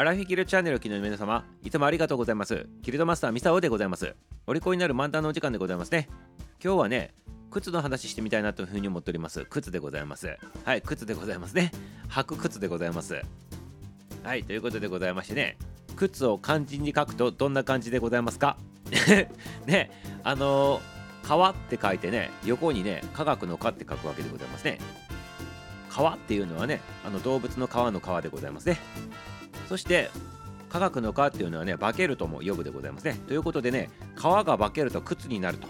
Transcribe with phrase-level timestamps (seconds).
[0.00, 2.66] アラフィキルチャンネルを機の皆様、いつもありがとうございます。
[2.82, 4.16] キルドマスターミサオでございます。
[4.46, 6.08] お利口になる満タンのお時間でございますね。
[6.64, 7.12] 今日はね、
[7.50, 9.44] 靴の話してみたいなというふうに思っております。
[9.50, 10.38] 靴でございます。
[10.64, 11.70] はい、靴でございますね。
[12.08, 13.20] 履く靴でございます。
[14.24, 15.58] はい、ということでございましてね、
[15.96, 18.56] 靴を漢字に書くとどんな感じでございますか？
[19.68, 19.90] ね、
[20.24, 20.80] あのー
[21.28, 24.78] 川って書いてね、横にね、科学の科って書くわけでございますね。
[25.90, 28.78] 川っていうのはね、あの動物の川の川でございますね。
[29.70, 30.10] そして、
[30.68, 33.14] 科学の科っていうのはね、化けるとも呼ぶでございますね。
[33.28, 35.68] ということでね、皮が化けると靴になると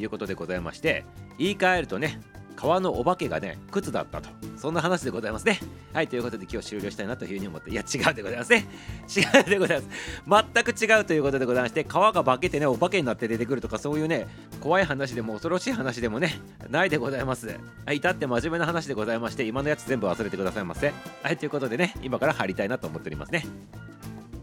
[0.00, 1.04] いうことでございまして、
[1.36, 2.22] 言い換えるとね、
[2.58, 4.28] 川のお化けがね、靴だったと。
[4.56, 5.60] そんな話でございますね。
[5.92, 8.66] はい、ということで今日終了したいなというふうに思って、いや、違うでございますね。
[9.16, 9.80] 違うでござい
[10.26, 10.44] ます。
[10.54, 14.26] 全く違うということでございまして、川が化けてね、お化けになって出てくるとか、そういうね、
[14.60, 17.46] 怖い話でも恐ろしい話でもね、ないでございます。
[17.86, 20.92] はい、至って真面目な話でございまして、今のやつ全部忘れてくださいませ。
[21.22, 23.44] はい、ということでね、今から入りたいなと思っておりますね。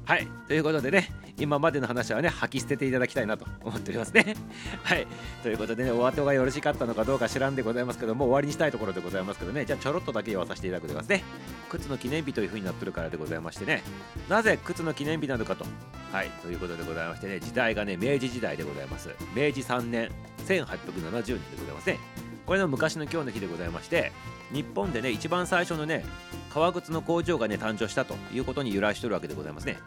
[0.06, 4.36] はい、ということでね、今までの話はね、吐き捨てていただきたいなと思っておりますね。
[4.84, 5.08] はい、
[5.42, 11.24] ということでね、お後がよろしかったのかどうか知らんでございますけども、終わりにしたいところでございますけどね、じゃあちょろっとだけ言わさせていただくでございますね。
[11.70, 13.82] 靴の記念日という風になってるからでございましてね、
[14.30, 15.66] なぜ靴の記念日なのかと。
[16.12, 19.10] はい、ということでございましてね、時代がね、明治時代でございます。
[19.36, 20.12] 明治3年、
[20.46, 22.00] 1870年でございますね。
[22.46, 24.12] これの昔の今日の日でございまして、
[24.52, 26.06] 日本でね、一番最初のね、
[26.54, 29.78] 革靴の工場がね、誕生したということに由来してるわけでございますね。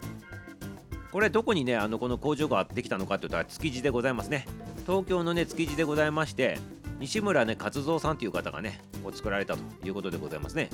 [1.11, 4.47] これどこにねあのこの工場ができたのかって言ったら築地でございますね。
[4.87, 6.59] 東京のね築地でございまして
[7.01, 10.71] 西村ね勝三さんという方がねこう作られたということでございますね。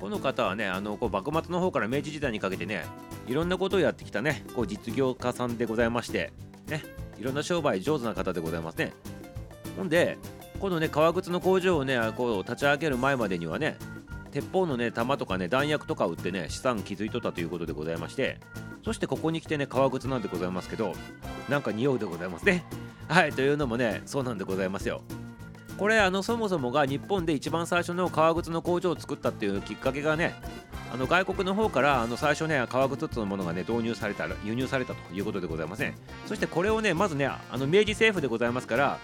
[0.00, 2.84] この方はねあのこう幕末の方から明治時代にかけてね
[3.28, 6.32] いろんなことをやってきたねこう実業家さんでございまして
[6.66, 6.82] ね
[7.18, 8.92] いろんな商売上手な方でございますね。
[9.76, 10.18] ほんで
[10.58, 13.76] このね革靴の工場をねこう立ち上げる前までにはね
[14.32, 18.40] 鉄砲のね弾とかね弾薬とか売ってね資産築いとったということでございまして
[18.82, 20.94] そしてここに来てね革靴なんでございますけど
[21.48, 22.64] なんか匂うでございますね。
[23.08, 25.02] はいというのもねそうなんでございますよ。
[25.78, 30.34] これあのそもそもが日本で一番最初の革靴の工場を作ったっていうきっかけがね
[30.92, 35.94] あの外国の方からあの最初ね革靴っていうものがね導入された輸入されたということでございません。
[36.26, 38.98] そしてこれをねまずねあの明治政府でございますから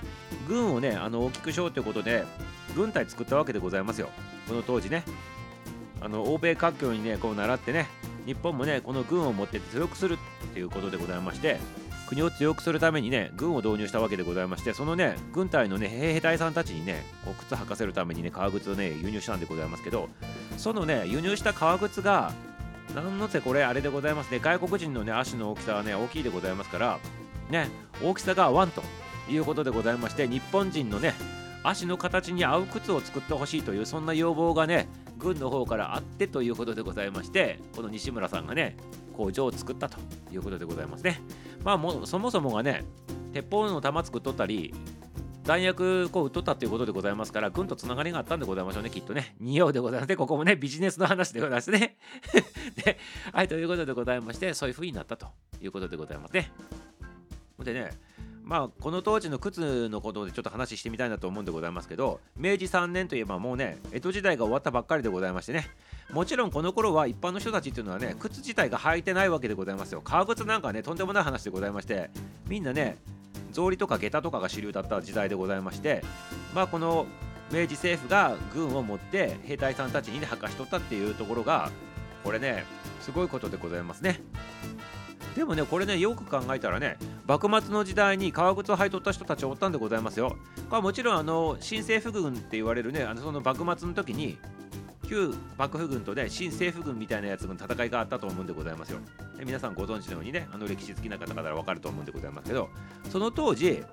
[0.47, 2.25] 軍をねあの大きくしようということで
[2.77, 4.11] 軍隊作ったわけでございますよ。
[4.49, 5.05] この当時ね
[6.01, 7.87] あの欧米各国にねこう習ってね
[8.27, 11.59] 日本もねこの軍を持って強くするっていうことでございまして
[12.09, 20.09] 国を強くするためにね軍を導入したわけでございましてそのね軍隊のね兵隊さんたちにねこう靴履かせるためにね革靴をね輸入したんでございますけど
[20.57, 22.33] そのね輸入した革靴が
[22.95, 26.99] なんのせこれあれでございますね外国人のね足の大きさはね大きいでございますから
[27.51, 27.69] ね
[28.03, 28.83] 大きさが合わんと
[29.29, 31.13] いうことでございまして日本人のね
[31.63, 34.89] 足の形に合う靴を作ってほしいというそんな要望がね
[35.19, 38.77] 軍の方からあってということでございましてこの西村さんがね
[39.17, 39.99] 工場を作ったと
[40.33, 41.21] いうことでございますね。
[41.65, 42.85] まあもそもそもがね
[43.33, 44.73] 鉄砲の弾作っとったり
[45.45, 49.35] 弾薬こう撃っとったということでございますから軍とつながりがあったんでございましょうねきっとね。
[49.41, 51.97] 匂うでございますねここもねビジネスの話でございますね。
[52.85, 52.99] で
[53.33, 55.27] はいということでございましてそういう風になったと
[55.61, 56.53] いうことでございますね。
[57.65, 57.91] でね
[58.49, 65.69] まあこの当時の靴のことでちょっと話してみたいなと思うんでございますけど明治3年といえばもうね江戸時代が終わったばっかりでございましてね。
[66.11, 70.01] もちろんこの頃は一般の人たちっていうのはね靴自体が履いてないわけでございますよ。
[70.03, 72.09] 革靴なんかねとんでもない話でございまして
[72.49, 72.97] みんなね
[73.53, 76.03] 草履とか下駄とかが主流だった時代でございまして
[76.55, 77.07] まあこの
[77.53, 81.71] 明治政府が軍を持って兵隊さんたちにね履かしとったっていうところが
[82.25, 82.65] これね
[83.03, 84.23] すごいことでございますね。
[85.39, 86.97] でもねこれねよく考えたらね
[87.29, 90.31] 幕末の時代に革靴を履いとった人たちおったんでございますよ。
[90.31, 90.37] こ
[90.73, 94.37] れはもちろんあの新政府軍って言われるねあのその幕末の時に
[95.09, 98.99] 旧幕府軍とね新政府軍みたいなやつの戦いがあったと思うんでございますよ。
[99.37, 102.69] で皆さんご存知のようにねあの歴史好きな方々は分かると思うんでございますけど
[103.09, 103.85] その当時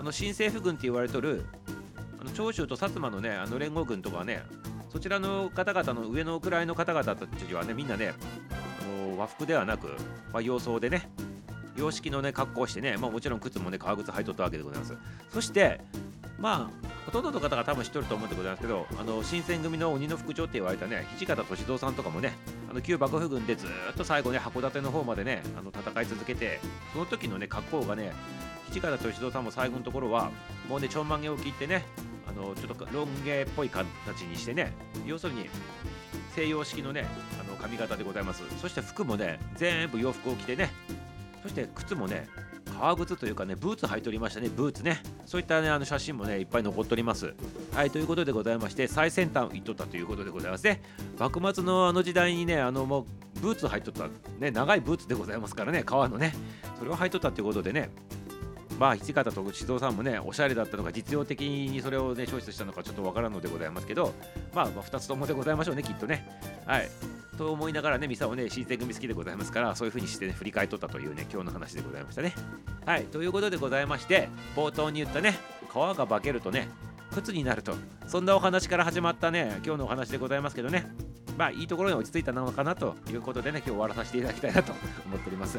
[0.00, 1.44] あの新政府軍って言われとる
[2.18, 4.42] あの長州と薩摩のねあの連合軍とかはね
[4.88, 8.14] そちらの方々の上の位の方々たちはねみんなね
[8.84, 9.88] の和服ではなく、
[10.32, 11.08] まあ、洋装でね
[11.76, 14.96] 洋式のね格好をしてね、まあ、もちろん靴もね革靴履いとったわけでございます。
[15.30, 15.80] そして
[16.38, 22.32] まあほとんどの方が多分知ってると思うんでございますけどあの新選組の鬼の副長って言われたね土方歳三さんとかもね
[22.70, 26.60] あの旧幕府軍でずっと最後ね函館の方までねあの戦い続けて
[26.92, 28.12] その時のね格好がね
[28.72, 30.30] 土方歳三さんも最後のところは
[30.68, 31.84] もうねちょんまげを切ってね
[32.26, 34.72] あのちょっとロン毛っぽい形にしてね
[35.06, 35.48] 要するに
[36.34, 37.06] 西洋式のね
[37.64, 38.42] 髪型でございます。
[38.60, 40.70] そして服もね全部洋服を着てね
[41.42, 42.28] そして靴もね
[42.78, 44.50] 革靴というかねブーツ履いておりましたね。
[44.54, 45.02] ブーツね。
[45.24, 47.34] そういったねあの写真もねいっぱい残っております。
[47.72, 50.82] はいということでございまして最先端を言っとったということでございますね。
[51.18, 53.04] 幕末のあの時代にねあのもう
[53.40, 54.08] ブーツ履いとった
[54.40, 56.34] ね長いブーツでございますからね革のね。
[56.78, 57.90] それを履いとったっていうことでね
[58.78, 64.12] まあ土方と静雄さんもねおしゃれだったのか実用的にそれをねチョイスしたのかちょっとわからんのでございますけど
[64.52, 66.28] まあ、まあ、2つともでございましょうねきっとね。
[66.66, 66.90] はい。
[67.34, 72.34] と思いながらねミサをね新選組好きでございますからそういう風にしてね振り返っとったというね今日の話でございましたね。
[72.86, 75.38] はいということでございまして冒頭に言ったね
[75.70, 76.68] 皮が化けるとね
[77.12, 77.74] 靴になると
[78.06, 80.86] そんなお話から始まったね今日のお話でございますけどね
[81.36, 84.72] まあいいところに落ち着いたのかなということでね今日終わらさせていただきたいなと
[85.06, 85.58] 思っております。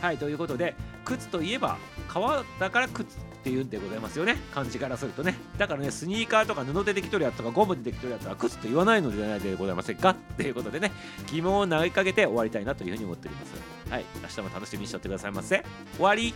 [0.00, 0.74] はいということで
[1.04, 1.76] 靴といえば
[2.08, 3.29] 革だから靴。
[3.40, 10.92] っていうんでございますよね漢字からするとねだからねスニーカーとか布でできとるやつとかゴムでできとるやつは靴と言わないのではないでございませんかということでね
[11.30, 15.64] 疑問を投げかけて終わりたいなというふうに思っておりますはい明日も楽しみにしちゃってくださいませ
[15.96, 16.34] 終わり